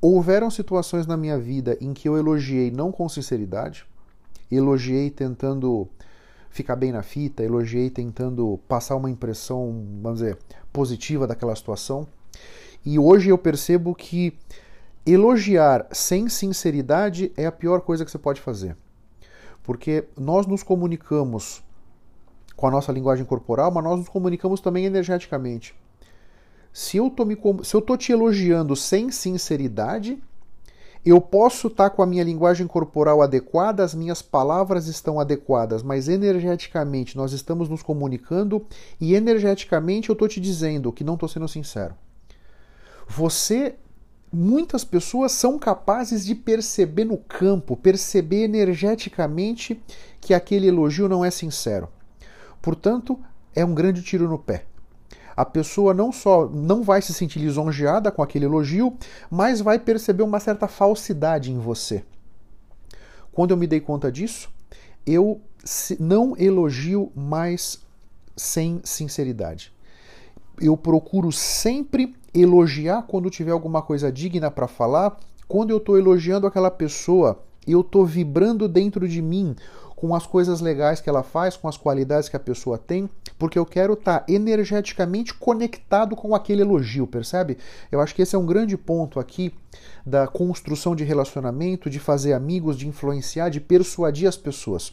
Houveram 0.00 0.50
situações 0.50 1.06
na 1.06 1.16
minha 1.16 1.38
vida 1.38 1.76
em 1.80 1.92
que 1.92 2.08
eu 2.08 2.16
elogiei 2.16 2.70
não 2.70 2.90
com 2.90 3.08
sinceridade, 3.08 3.84
elogiei 4.50 5.10
tentando 5.10 5.88
ficar 6.50 6.76
bem 6.76 6.92
na 6.92 7.02
fita, 7.02 7.42
elogiei 7.42 7.90
tentando 7.90 8.58
passar 8.66 8.96
uma 8.96 9.10
impressão, 9.10 9.84
vamos 10.02 10.20
dizer, 10.20 10.38
positiva 10.72 11.26
daquela 11.26 11.54
situação. 11.54 12.06
E 12.84 12.98
hoje 12.98 13.28
eu 13.28 13.38
percebo 13.38 13.94
que 13.94 14.36
elogiar 15.04 15.86
sem 15.92 16.28
sinceridade 16.28 17.32
é 17.36 17.46
a 17.46 17.52
pior 17.52 17.80
coisa 17.80 18.04
que 18.04 18.10
você 18.10 18.18
pode 18.18 18.40
fazer. 18.40 18.76
Porque 19.62 20.04
nós 20.16 20.46
nos 20.46 20.62
comunicamos 20.62 21.62
com 22.58 22.66
a 22.66 22.70
nossa 22.72 22.90
linguagem 22.90 23.24
corporal, 23.24 23.70
mas 23.70 23.84
nós 23.84 24.00
nos 24.00 24.08
comunicamos 24.08 24.60
também 24.60 24.84
energeticamente. 24.84 25.76
Se 26.72 26.96
eu 26.96 27.08
tô, 27.08 27.24
me, 27.24 27.38
se 27.62 27.72
eu 27.72 27.80
tô 27.80 27.96
te 27.96 28.10
elogiando 28.10 28.74
sem 28.74 29.12
sinceridade, 29.12 30.20
eu 31.06 31.20
posso 31.20 31.68
estar 31.68 31.88
tá 31.88 31.94
com 31.94 32.02
a 32.02 32.06
minha 32.06 32.24
linguagem 32.24 32.66
corporal 32.66 33.22
adequada, 33.22 33.84
as 33.84 33.94
minhas 33.94 34.20
palavras 34.22 34.88
estão 34.88 35.20
adequadas, 35.20 35.84
mas 35.84 36.08
energeticamente 36.08 37.16
nós 37.16 37.32
estamos 37.32 37.68
nos 37.68 37.80
comunicando 37.80 38.66
e 39.00 39.14
energeticamente 39.14 40.08
eu 40.08 40.14
estou 40.14 40.26
te 40.26 40.40
dizendo 40.40 40.92
que 40.92 41.04
não 41.04 41.14
estou 41.14 41.28
sendo 41.28 41.46
sincero. 41.46 41.94
Você 43.06 43.76
muitas 44.32 44.84
pessoas 44.84 45.30
são 45.30 45.60
capazes 45.60 46.26
de 46.26 46.34
perceber 46.34 47.04
no 47.04 47.18
campo, 47.18 47.76
perceber 47.76 48.42
energeticamente 48.42 49.80
que 50.20 50.34
aquele 50.34 50.66
elogio 50.66 51.08
não 51.08 51.24
é 51.24 51.30
sincero. 51.30 51.88
Portanto, 52.60 53.18
é 53.54 53.64
um 53.64 53.74
grande 53.74 54.02
tiro 54.02 54.28
no 54.28 54.38
pé. 54.38 54.64
A 55.36 55.44
pessoa 55.44 55.94
não 55.94 56.10
só 56.10 56.48
não 56.48 56.82
vai 56.82 57.00
se 57.00 57.14
sentir 57.14 57.38
lisonjeada 57.38 58.10
com 58.10 58.22
aquele 58.22 58.44
elogio, 58.44 58.96
mas 59.30 59.60
vai 59.60 59.78
perceber 59.78 60.24
uma 60.24 60.40
certa 60.40 60.66
falsidade 60.66 61.52
em 61.52 61.58
você. 61.58 62.04
Quando 63.30 63.52
eu 63.52 63.56
me 63.56 63.68
dei 63.68 63.80
conta 63.80 64.10
disso, 64.10 64.50
eu 65.06 65.40
não 66.00 66.36
elogio 66.36 67.12
mais 67.14 67.80
sem 68.36 68.80
sinceridade. 68.82 69.72
Eu 70.60 70.76
procuro 70.76 71.30
sempre 71.30 72.16
elogiar 72.34 73.02
quando 73.02 73.30
tiver 73.30 73.52
alguma 73.52 73.80
coisa 73.80 74.10
digna 74.10 74.50
para 74.50 74.66
falar. 74.66 75.18
Quando 75.46 75.70
eu 75.70 75.76
estou 75.78 75.96
elogiando 75.96 76.46
aquela 76.46 76.70
pessoa, 76.70 77.40
eu 77.66 77.80
estou 77.80 78.04
vibrando 78.04 78.68
dentro 78.68 79.08
de 79.08 79.22
mim 79.22 79.54
com 80.00 80.14
as 80.14 80.24
coisas 80.24 80.60
legais 80.60 81.00
que 81.00 81.10
ela 81.10 81.24
faz, 81.24 81.56
com 81.56 81.66
as 81.66 81.76
qualidades 81.76 82.28
que 82.28 82.36
a 82.36 82.40
pessoa 82.40 82.78
tem, 82.78 83.10
porque 83.36 83.58
eu 83.58 83.66
quero 83.66 83.94
estar 83.94 84.20
tá 84.20 84.32
energeticamente 84.32 85.34
conectado 85.34 86.14
com 86.14 86.36
aquele 86.36 86.62
elogio, 86.62 87.04
percebe? 87.04 87.58
Eu 87.90 88.00
acho 88.00 88.14
que 88.14 88.22
esse 88.22 88.36
é 88.36 88.38
um 88.38 88.46
grande 88.46 88.76
ponto 88.76 89.18
aqui 89.18 89.52
da 90.06 90.28
construção 90.28 90.94
de 90.94 91.02
relacionamento, 91.02 91.90
de 91.90 91.98
fazer 91.98 92.32
amigos, 92.32 92.78
de 92.78 92.86
influenciar, 92.86 93.48
de 93.48 93.60
persuadir 93.60 94.28
as 94.28 94.36
pessoas. 94.36 94.92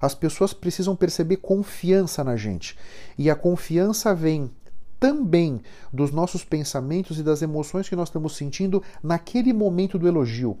As 0.00 0.16
pessoas 0.16 0.52
precisam 0.52 0.96
perceber 0.96 1.36
confiança 1.36 2.24
na 2.24 2.34
gente. 2.34 2.76
E 3.16 3.30
a 3.30 3.36
confiança 3.36 4.12
vem 4.12 4.50
também 4.98 5.60
dos 5.92 6.10
nossos 6.10 6.42
pensamentos 6.42 7.20
e 7.20 7.22
das 7.22 7.40
emoções 7.40 7.88
que 7.88 7.94
nós 7.94 8.08
estamos 8.08 8.36
sentindo 8.36 8.82
naquele 9.00 9.52
momento 9.52 9.96
do 9.96 10.08
elogio. 10.08 10.58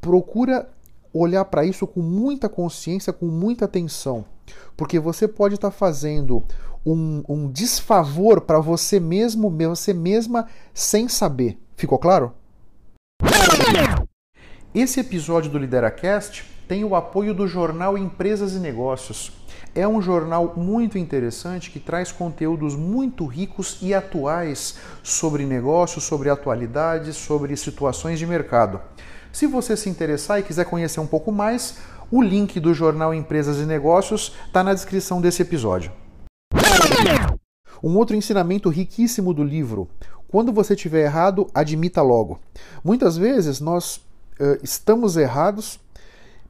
Procura 0.00 0.68
olhar 1.12 1.44
para 1.46 1.64
isso 1.64 1.86
com 1.86 2.00
muita 2.00 2.48
consciência, 2.48 3.12
com 3.12 3.26
muita 3.26 3.64
atenção, 3.64 4.24
porque 4.76 4.98
você 4.98 5.26
pode 5.26 5.54
estar 5.54 5.70
tá 5.70 5.76
fazendo 5.76 6.44
um, 6.84 7.22
um 7.28 7.50
desfavor 7.50 8.40
para 8.40 8.60
você 8.60 8.98
mesmo, 8.98 9.50
você 9.50 9.92
mesma, 9.92 10.46
sem 10.72 11.08
saber. 11.08 11.58
Ficou 11.76 11.98
claro? 11.98 12.32
Esse 14.74 15.00
episódio 15.00 15.50
do 15.50 15.58
LideraCast 15.58 16.44
tem 16.68 16.84
o 16.84 16.94
apoio 16.94 17.34
do 17.34 17.48
jornal 17.48 17.96
Empresas 17.96 18.52
e 18.52 18.58
Negócios. 18.58 19.32
É 19.74 19.86
um 19.86 20.02
jornal 20.02 20.54
muito 20.56 20.98
interessante 20.98 21.70
que 21.70 21.80
traz 21.80 22.12
conteúdos 22.12 22.74
muito 22.74 23.26
ricos 23.26 23.78
e 23.80 23.94
atuais 23.94 24.78
sobre 25.02 25.44
negócios, 25.44 26.04
sobre 26.04 26.30
atualidades, 26.30 27.16
sobre 27.16 27.56
situações 27.56 28.18
de 28.18 28.26
mercado. 28.26 28.80
Se 29.32 29.46
você 29.46 29.76
se 29.76 29.88
interessar 29.88 30.38
e 30.38 30.42
quiser 30.42 30.64
conhecer 30.64 31.00
um 31.00 31.06
pouco 31.06 31.30
mais, 31.30 31.78
o 32.10 32.22
link 32.22 32.58
do 32.58 32.72
jornal 32.72 33.12
Empresas 33.12 33.58
e 33.58 33.66
Negócios 33.66 34.34
está 34.46 34.62
na 34.64 34.74
descrição 34.74 35.20
desse 35.20 35.42
episódio. 35.42 35.92
Um 37.82 37.96
outro 37.96 38.16
ensinamento 38.16 38.68
riquíssimo 38.68 39.32
do 39.32 39.44
livro: 39.44 39.88
quando 40.26 40.52
você 40.52 40.74
estiver 40.74 41.04
errado, 41.04 41.48
admita 41.54 42.02
logo. 42.02 42.40
Muitas 42.82 43.16
vezes 43.16 43.60
nós 43.60 43.96
uh, 44.40 44.58
estamos 44.62 45.16
errados 45.16 45.78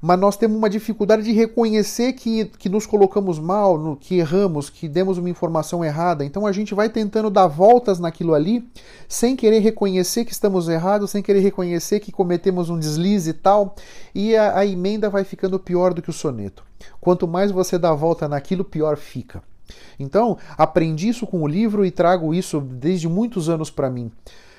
mas 0.00 0.18
nós 0.18 0.36
temos 0.36 0.56
uma 0.56 0.70
dificuldade 0.70 1.22
de 1.22 1.32
reconhecer 1.32 2.12
que, 2.12 2.44
que 2.44 2.68
nos 2.68 2.86
colocamos 2.86 3.38
mal, 3.38 3.76
no, 3.76 3.96
que 3.96 4.18
erramos, 4.18 4.70
que 4.70 4.88
demos 4.88 5.18
uma 5.18 5.28
informação 5.28 5.84
errada. 5.84 6.24
Então 6.24 6.46
a 6.46 6.52
gente 6.52 6.74
vai 6.74 6.88
tentando 6.88 7.30
dar 7.30 7.48
voltas 7.48 7.98
naquilo 7.98 8.34
ali, 8.34 8.68
sem 9.08 9.34
querer 9.34 9.58
reconhecer 9.58 10.24
que 10.24 10.32
estamos 10.32 10.68
errados, 10.68 11.10
sem 11.10 11.22
querer 11.22 11.40
reconhecer 11.40 11.98
que 12.00 12.12
cometemos 12.12 12.70
um 12.70 12.78
deslize 12.78 13.30
e 13.30 13.34
tal, 13.34 13.74
e 14.14 14.36
a, 14.36 14.58
a 14.58 14.66
emenda 14.66 15.10
vai 15.10 15.24
ficando 15.24 15.58
pior 15.58 15.92
do 15.92 16.00
que 16.00 16.10
o 16.10 16.12
soneto. 16.12 16.62
Quanto 17.00 17.26
mais 17.26 17.50
você 17.50 17.76
dá 17.76 17.92
volta 17.92 18.28
naquilo, 18.28 18.64
pior 18.64 18.96
fica. 18.96 19.42
Então, 19.98 20.38
aprendi 20.56 21.08
isso 21.08 21.26
com 21.26 21.42
o 21.42 21.48
livro 21.48 21.84
e 21.84 21.90
trago 21.90 22.32
isso 22.32 22.60
desde 22.60 23.08
muitos 23.08 23.48
anos 23.48 23.70
para 23.70 23.90
mim. 23.90 24.10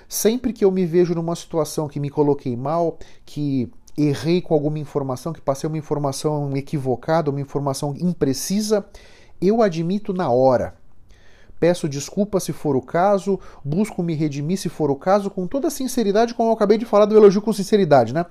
Sempre 0.08 0.52
que 0.52 0.66
eu 0.66 0.72
me 0.72 0.86
vejo 0.86 1.14
numa 1.14 1.36
situação 1.36 1.88
que 1.88 2.00
me 2.00 2.10
coloquei 2.10 2.56
mal, 2.56 2.98
que 3.26 3.72
errei 4.02 4.42
com 4.42 4.54
alguma 4.54 4.80
informação, 4.80 5.34
que 5.34 5.42
passei 5.42 5.68
uma 5.68 5.78
informação 5.78 6.56
equivocada, 6.56 7.30
uma 7.30 7.42
informação 7.42 7.94
imprecisa, 8.00 8.86
eu 9.42 9.62
admito 9.62 10.14
na 10.14 10.30
hora. 10.30 10.79
Peço 11.60 11.90
desculpa 11.90 12.40
se 12.40 12.54
for 12.54 12.76
o 12.76 12.82
caso, 12.82 13.40
busco 13.64 14.02
me 14.02 14.14
redimir 14.14 14.58
se 14.58 14.70
for 14.70 14.90
o 14.90 14.96
caso, 14.96 15.30
com 15.30 15.46
toda 15.46 15.70
sinceridade, 15.70 16.34
como 16.34 16.50
eu 16.50 16.54
acabei 16.54 16.78
de 16.78 16.86
falar 16.86 17.06
do 17.06 17.16
elogio 17.16 17.42
com 17.42 17.52
sinceridade, 17.52 18.14
né? 18.14 18.26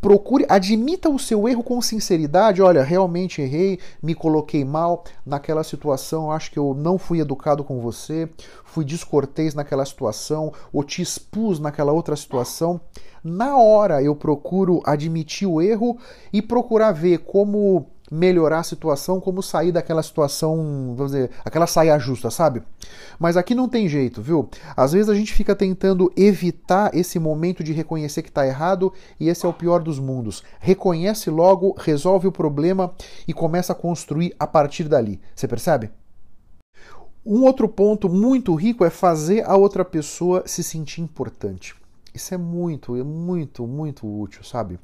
Procure, 0.00 0.44
admita 0.48 1.08
o 1.08 1.18
seu 1.18 1.48
erro 1.48 1.62
com 1.62 1.80
sinceridade. 1.80 2.60
Olha, 2.60 2.82
realmente 2.82 3.40
errei, 3.40 3.78
me 4.02 4.14
coloquei 4.14 4.64
mal 4.64 5.04
naquela 5.24 5.64
situação, 5.64 6.30
acho 6.30 6.50
que 6.50 6.58
eu 6.58 6.74
não 6.74 6.98
fui 6.98 7.20
educado 7.20 7.64
com 7.64 7.80
você, 7.80 8.28
fui 8.64 8.84
descortês 8.84 9.54
naquela 9.54 9.84
situação, 9.84 10.52
ou 10.72 10.82
te 10.82 11.00
expus 11.00 11.58
naquela 11.58 11.92
outra 11.92 12.16
situação. 12.16 12.80
Na 13.22 13.56
hora 13.56 14.02
eu 14.02 14.14
procuro 14.14 14.82
admitir 14.84 15.48
o 15.48 15.62
erro 15.62 15.96
e 16.30 16.42
procurar 16.42 16.92
ver 16.92 17.20
como 17.20 17.86
melhorar 18.10 18.60
a 18.60 18.64
situação, 18.64 19.20
como 19.20 19.42
sair 19.42 19.72
daquela 19.72 20.02
situação, 20.02 20.94
vamos 20.96 21.12
dizer, 21.12 21.30
aquela 21.44 21.66
saia 21.66 21.98
justa, 21.98 22.30
sabe? 22.30 22.62
Mas 23.18 23.36
aqui 23.36 23.54
não 23.54 23.68
tem 23.68 23.88
jeito, 23.88 24.20
viu? 24.20 24.48
Às 24.76 24.92
vezes 24.92 25.08
a 25.08 25.14
gente 25.14 25.32
fica 25.32 25.54
tentando 25.54 26.12
evitar 26.16 26.94
esse 26.94 27.18
momento 27.18 27.64
de 27.64 27.72
reconhecer 27.72 28.22
que 28.22 28.28
está 28.28 28.46
errado 28.46 28.92
e 29.18 29.28
esse 29.28 29.46
é 29.46 29.48
o 29.48 29.54
pior 29.54 29.82
dos 29.82 29.98
mundos. 29.98 30.42
Reconhece 30.60 31.30
logo, 31.30 31.74
resolve 31.78 32.28
o 32.28 32.32
problema 32.32 32.92
e 33.26 33.32
começa 33.32 33.72
a 33.72 33.76
construir 33.76 34.34
a 34.38 34.46
partir 34.46 34.84
dali. 34.84 35.20
Você 35.34 35.48
percebe? 35.48 35.90
Um 37.24 37.42
outro 37.44 37.66
ponto 37.68 38.08
muito 38.08 38.54
rico 38.54 38.84
é 38.84 38.90
fazer 38.90 39.48
a 39.48 39.56
outra 39.56 39.82
pessoa 39.82 40.42
se 40.46 40.62
sentir 40.62 41.00
importante. 41.00 41.74
Isso 42.12 42.34
é 42.34 42.36
muito, 42.36 42.96
é 42.96 43.02
muito, 43.02 43.66
muito 43.66 44.06
útil, 44.06 44.44
sabe? 44.44 44.78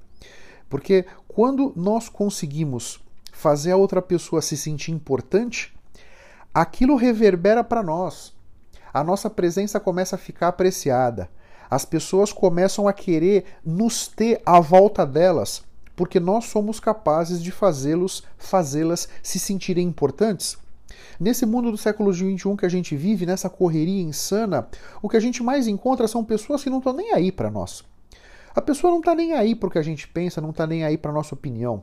Porque 0.71 1.05
quando 1.29 1.73
nós 1.77 2.09
conseguimos 2.09 2.99
fazer 3.41 3.73
a 3.73 3.77
outra 3.77 4.03
pessoa 4.03 4.43
se 4.43 4.55
sentir 4.55 4.93
importante, 4.93 5.73
aquilo 6.53 6.95
reverbera 6.95 7.65
para 7.65 7.83
nós. 7.83 8.35
A 8.93 9.03
nossa 9.03 9.31
presença 9.31 9.81
começa 9.81 10.17
a 10.17 10.19
ficar 10.19 10.49
apreciada. 10.49 11.31
As 11.71 11.85
pessoas 11.85 12.33
começam 12.33 12.87
a 12.87 12.93
querer 12.93 13.47
nos 13.65 14.07
ter 14.07 14.43
à 14.45 14.61
volta 14.61 15.07
delas, 15.07 15.65
porque 15.97 16.21
nós 16.21 16.47
somos 16.47 16.79
capazes 16.79 17.43
de 17.43 17.51
fazê-los, 17.51 18.23
fazê-las 18.37 19.09
se 19.23 19.39
sentirem 19.39 19.87
importantes. 19.87 20.59
Nesse 21.19 21.47
mundo 21.47 21.71
do 21.71 21.79
século 21.79 22.13
XXI 22.13 22.57
que 22.59 22.67
a 22.67 22.71
gente 22.71 22.95
vive, 22.95 23.25
nessa 23.25 23.49
correria 23.49 24.03
insana, 24.03 24.69
o 25.01 25.09
que 25.09 25.17
a 25.17 25.21
gente 25.21 25.43
mais 25.43 25.67
encontra 25.67 26.07
são 26.07 26.25
pessoas 26.25 26.63
que 26.63 26.71
não 26.71 26.79
estão 26.79 26.93
nem 26.93 27.13
aí 27.15 27.33
para 27.33 27.51
nós. 27.51 27.85
A 28.55 28.61
pessoa 28.61 28.91
não 28.91 28.99
está 28.99 29.15
nem 29.15 29.33
aí 29.33 29.55
para 29.55 29.69
o 29.69 29.71
que 29.71 29.79
a 29.79 29.83
gente 29.83 30.09
pensa, 30.09 30.41
não 30.41 30.51
está 30.51 30.67
nem 30.67 30.85
aí 30.85 30.99
para 30.99 31.11
a 31.11 31.15
nossa 31.15 31.35
opinião. 31.35 31.83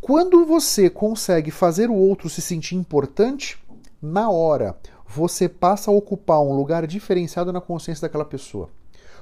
Quando 0.00 0.44
você 0.44 0.88
consegue 0.88 1.50
fazer 1.50 1.90
o 1.90 1.94
outro 1.94 2.28
se 2.28 2.40
sentir 2.40 2.76
importante, 2.76 3.58
na 4.00 4.30
hora 4.30 4.76
você 5.06 5.48
passa 5.48 5.90
a 5.90 5.94
ocupar 5.94 6.40
um 6.40 6.54
lugar 6.54 6.86
diferenciado 6.86 7.52
na 7.52 7.60
consciência 7.60 8.02
daquela 8.02 8.24
pessoa. 8.24 8.68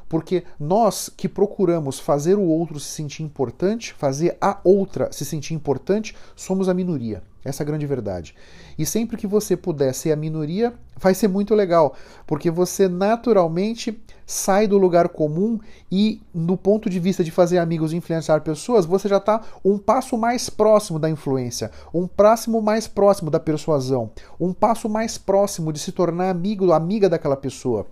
Porque 0.09 0.45
nós 0.61 1.09
que 1.09 1.29
procuramos 1.29 1.99
fazer 1.99 2.37
o 2.37 2.43
outro 2.43 2.79
se 2.79 2.89
sentir 2.89 3.23
importante, 3.23 3.95
fazer 3.95 4.37
a 4.41 4.61
outra 4.63 5.11
se 5.11 5.25
sentir 5.25 5.55
importante, 5.55 6.15
somos 6.37 6.69
a 6.69 6.75
minoria. 6.75 7.23
Essa 7.45 7.63
é 7.63 7.65
a 7.65 7.67
grande 7.67 7.87
verdade. 7.87 8.35
E 8.79 8.85
sempre 8.85 9.17
que 9.17 9.27
você 9.27 9.57
puder 9.57 9.95
ser 9.95 10.13
a 10.13 10.17
minoria, 10.17 10.75
vai 10.97 11.15
ser 11.15 11.29
muito 11.29 11.55
legal, 11.55 11.95
porque 12.27 12.51
você 12.51 12.89
naturalmente 12.89 14.03
sai 14.27 14.67
do 14.67 14.79
lugar 14.79 15.09
comum 15.09 15.59
e, 15.91 16.21
no 16.33 16.57
ponto 16.57 16.89
de 16.89 16.99
vista 16.99 17.23
de 17.23 17.31
fazer 17.31 17.59
amigos 17.59 17.93
e 17.93 17.97
influenciar 17.97 18.41
pessoas, 18.41 18.87
você 18.87 19.09
já 19.09 19.19
está 19.19 19.43
um 19.65 19.79
passo 19.79 20.17
mais 20.17 20.49
próximo 20.49 20.99
da 20.99 21.11
influência, 21.11 21.71
um 21.93 22.07
próximo 22.07 22.61
mais 22.63 22.87
próximo 22.87 23.31
da 23.31 23.41
persuasão, 23.41 24.11
um 24.41 24.53
passo 24.53 24.89
mais 24.89 25.19
próximo 25.19 25.73
de 25.73 25.79
se 25.79 25.93
tornar 25.93 26.31
amigo, 26.31 26.73
amiga 26.73 27.09
daquela 27.09 27.37
pessoa, 27.37 27.87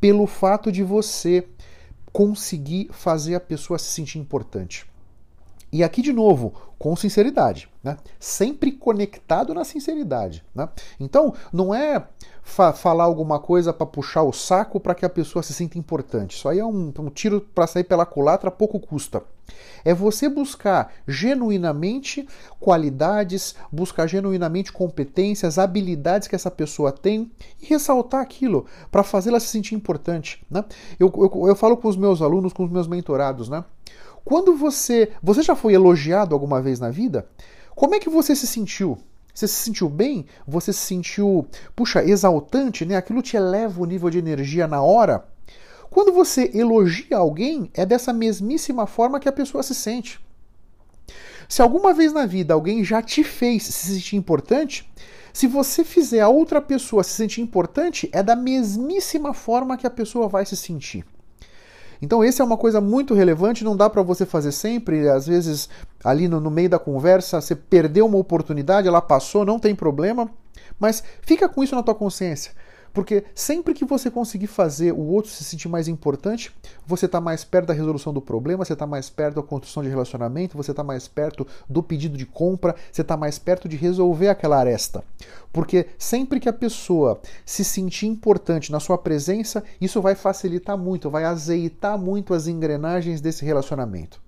pelo 0.00 0.26
fato 0.26 0.72
de 0.72 0.82
você 0.82 1.46
conseguir 2.12 2.88
fazer 2.90 3.34
a 3.34 3.40
pessoa 3.40 3.78
se 3.78 3.90
sentir 3.92 4.18
importante. 4.18 4.86
E 5.70 5.84
aqui 5.84 6.00
de 6.00 6.12
novo, 6.12 6.54
com 6.78 6.96
sinceridade, 6.96 7.68
né? 7.82 7.96
Sempre 8.18 8.72
conectado 8.72 9.52
na 9.52 9.64
sinceridade, 9.64 10.44
né? 10.54 10.68
Então, 10.98 11.34
não 11.52 11.74
é 11.74 12.06
fa 12.42 12.72
falar 12.72 13.04
alguma 13.04 13.38
coisa 13.38 13.72
para 13.72 13.86
puxar 13.86 14.22
o 14.22 14.32
saco 14.32 14.80
para 14.80 14.94
que 14.94 15.04
a 15.04 15.10
pessoa 15.10 15.42
se 15.42 15.52
sinta 15.52 15.78
importante. 15.78 16.36
Isso 16.36 16.48
aí 16.48 16.58
é 16.58 16.64
um, 16.64 16.92
um 16.98 17.10
tiro 17.10 17.40
para 17.40 17.66
sair 17.66 17.84
pela 17.84 18.06
culatra, 18.06 18.50
pouco 18.50 18.80
custa. 18.80 19.22
É 19.84 19.94
você 19.94 20.28
buscar 20.28 20.92
genuinamente 21.06 22.26
qualidades, 22.60 23.54
buscar 23.72 24.06
genuinamente 24.06 24.72
competências, 24.72 25.58
habilidades 25.58 26.28
que 26.28 26.34
essa 26.34 26.50
pessoa 26.50 26.92
tem 26.92 27.30
e 27.60 27.66
ressaltar 27.66 28.20
aquilo 28.20 28.66
para 28.90 29.02
fazê-la 29.02 29.40
se 29.40 29.46
sentir 29.46 29.74
importante. 29.74 30.44
Né? 30.50 30.64
Eu, 30.98 31.12
eu, 31.16 31.48
eu 31.48 31.56
falo 31.56 31.76
com 31.76 31.88
os 31.88 31.96
meus 31.96 32.20
alunos, 32.20 32.52
com 32.52 32.64
os 32.64 32.70
meus 32.70 32.86
mentorados, 32.86 33.48
né? 33.48 33.64
Quando 34.24 34.54
você. 34.54 35.10
Você 35.22 35.42
já 35.42 35.56
foi 35.56 35.72
elogiado 35.72 36.34
alguma 36.34 36.60
vez 36.60 36.78
na 36.78 36.90
vida? 36.90 37.26
Como 37.74 37.94
é 37.94 37.98
que 37.98 38.10
você 38.10 38.36
se 38.36 38.46
sentiu? 38.46 38.98
Você 39.32 39.46
se 39.46 39.54
sentiu 39.54 39.88
bem? 39.88 40.26
Você 40.46 40.72
se 40.72 40.80
sentiu, 40.80 41.46
puxa, 41.74 42.04
exaltante, 42.04 42.84
né? 42.84 42.96
Aquilo 42.96 43.22
te 43.22 43.36
eleva 43.36 43.80
o 43.80 43.86
nível 43.86 44.10
de 44.10 44.18
energia 44.18 44.66
na 44.66 44.82
hora? 44.82 45.24
Quando 45.98 46.12
você 46.12 46.52
elogia 46.54 47.16
alguém, 47.16 47.72
é 47.74 47.84
dessa 47.84 48.12
mesmíssima 48.12 48.86
forma 48.86 49.18
que 49.18 49.28
a 49.28 49.32
pessoa 49.32 49.64
se 49.64 49.74
sente. 49.74 50.20
Se 51.48 51.60
alguma 51.60 51.92
vez 51.92 52.12
na 52.12 52.24
vida 52.24 52.54
alguém 52.54 52.84
já 52.84 53.02
te 53.02 53.24
fez 53.24 53.64
se 53.64 53.94
sentir 53.94 54.14
importante, 54.14 54.88
se 55.32 55.48
você 55.48 55.82
fizer 55.82 56.20
a 56.20 56.28
outra 56.28 56.60
pessoa 56.60 57.02
se 57.02 57.10
sentir 57.10 57.40
importante, 57.40 58.08
é 58.12 58.22
da 58.22 58.36
mesmíssima 58.36 59.34
forma 59.34 59.76
que 59.76 59.88
a 59.88 59.90
pessoa 59.90 60.28
vai 60.28 60.46
se 60.46 60.56
sentir. 60.56 61.04
Então, 62.00 62.22
esse 62.22 62.40
é 62.40 62.44
uma 62.44 62.56
coisa 62.56 62.80
muito 62.80 63.12
relevante, 63.12 63.64
não 63.64 63.76
dá 63.76 63.90
para 63.90 64.00
você 64.00 64.24
fazer 64.24 64.52
sempre. 64.52 65.08
Às 65.08 65.26
vezes, 65.26 65.68
ali 66.04 66.28
no, 66.28 66.38
no, 66.38 66.48
meio 66.48 66.70
da 66.70 66.78
conversa, 66.78 67.40
você 67.40 67.56
perdeu 67.56 68.06
uma 68.06 68.18
oportunidade, 68.18 68.86
ela 68.86 69.02
passou, 69.02 69.44
não 69.44 69.58
tem 69.58 69.74
problema, 69.74 70.30
mas 70.78 71.02
fica 71.22 71.48
com 71.48 71.64
isso 71.64 71.74
na 71.74 71.82
tua 71.82 71.96
consciência. 71.96 72.52
Porque 72.92 73.24
sempre 73.34 73.74
que 73.74 73.84
você 73.84 74.10
conseguir 74.10 74.46
fazer 74.46 74.92
o 74.92 75.00
outro 75.00 75.30
se 75.30 75.44
sentir 75.44 75.68
mais 75.68 75.88
importante, 75.88 76.52
você 76.86 77.06
está 77.06 77.20
mais 77.20 77.44
perto 77.44 77.66
da 77.66 77.74
resolução 77.74 78.12
do 78.12 78.20
problema, 78.20 78.64
você 78.64 78.72
está 78.72 78.86
mais 78.86 79.10
perto 79.10 79.36
da 79.36 79.42
construção 79.42 79.82
de 79.82 79.88
relacionamento, 79.88 80.56
você 80.56 80.70
está 80.70 80.82
mais 80.82 81.06
perto 81.06 81.46
do 81.68 81.82
pedido 81.82 82.16
de 82.16 82.26
compra, 82.26 82.74
você 82.90 83.02
está 83.02 83.16
mais 83.16 83.38
perto 83.38 83.68
de 83.68 83.76
resolver 83.76 84.28
aquela 84.28 84.58
aresta. 84.58 85.04
Porque 85.52 85.86
sempre 85.98 86.40
que 86.40 86.48
a 86.48 86.52
pessoa 86.52 87.20
se 87.44 87.64
sentir 87.64 88.06
importante 88.06 88.70
na 88.72 88.80
sua 88.80 88.98
presença, 88.98 89.62
isso 89.80 90.00
vai 90.00 90.14
facilitar 90.14 90.76
muito, 90.76 91.10
vai 91.10 91.24
azeitar 91.24 91.98
muito 91.98 92.34
as 92.34 92.46
engrenagens 92.46 93.20
desse 93.20 93.44
relacionamento. 93.44 94.20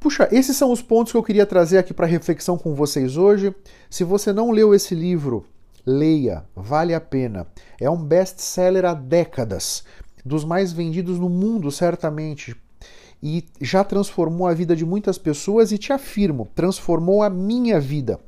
Puxa, 0.00 0.28
esses 0.30 0.56
são 0.56 0.70
os 0.70 0.80
pontos 0.80 1.10
que 1.10 1.18
eu 1.18 1.22
queria 1.22 1.44
trazer 1.44 1.78
aqui 1.78 1.92
para 1.92 2.06
reflexão 2.06 2.56
com 2.56 2.72
vocês 2.72 3.16
hoje. 3.16 3.52
Se 3.90 4.04
você 4.04 4.32
não 4.32 4.52
leu 4.52 4.72
esse 4.72 4.94
livro, 4.94 5.44
leia, 5.88 6.44
vale 6.54 6.94
a 6.94 7.00
pena. 7.00 7.46
É 7.80 7.88
um 7.88 7.96
best-seller 7.96 8.84
há 8.84 8.92
décadas, 8.92 9.82
dos 10.24 10.44
mais 10.44 10.70
vendidos 10.72 11.18
no 11.18 11.28
mundo, 11.28 11.72
certamente. 11.72 12.54
E 13.22 13.44
já 13.60 13.82
transformou 13.82 14.46
a 14.46 14.54
vida 14.54 14.76
de 14.76 14.84
muitas 14.84 15.18
pessoas 15.18 15.72
e 15.72 15.78
te 15.78 15.92
afirmo, 15.92 16.46
transformou 16.54 17.22
a 17.22 17.30
minha 17.30 17.80
vida. 17.80 18.20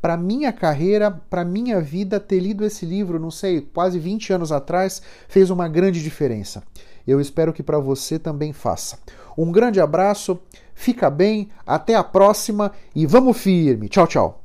Para 0.00 0.16
minha 0.16 0.52
carreira, 0.52 1.10
para 1.10 1.44
minha 1.44 1.80
vida, 1.80 2.20
ter 2.20 2.38
lido 2.38 2.64
esse 2.64 2.86
livro, 2.86 3.18
não 3.18 3.32
sei, 3.32 3.60
quase 3.60 3.98
20 3.98 4.32
anos 4.32 4.52
atrás, 4.52 5.02
fez 5.28 5.50
uma 5.50 5.68
grande 5.68 6.00
diferença. 6.00 6.62
Eu 7.06 7.20
espero 7.20 7.52
que 7.52 7.64
para 7.64 7.80
você 7.80 8.18
também 8.18 8.52
faça. 8.52 8.98
Um 9.36 9.50
grande 9.50 9.80
abraço, 9.80 10.38
fica 10.72 11.10
bem, 11.10 11.50
até 11.66 11.96
a 11.96 12.04
próxima 12.04 12.70
e 12.94 13.06
vamos 13.06 13.36
firme. 13.38 13.88
Tchau, 13.88 14.06
tchau. 14.06 14.44